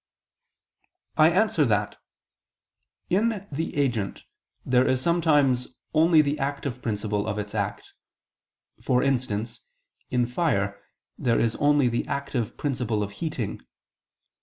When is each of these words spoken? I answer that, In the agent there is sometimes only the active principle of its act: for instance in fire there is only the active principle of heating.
I 1.15 1.29
answer 1.29 1.63
that, 1.63 1.97
In 3.11 3.45
the 3.51 3.75
agent 3.77 4.23
there 4.65 4.87
is 4.87 4.99
sometimes 4.99 5.67
only 5.93 6.23
the 6.23 6.39
active 6.39 6.81
principle 6.81 7.27
of 7.27 7.37
its 7.37 7.53
act: 7.53 7.93
for 8.81 9.03
instance 9.03 9.61
in 10.09 10.25
fire 10.25 10.81
there 11.19 11.39
is 11.39 11.55
only 11.57 11.87
the 11.87 12.07
active 12.07 12.57
principle 12.57 13.03
of 13.03 13.11
heating. 13.21 13.61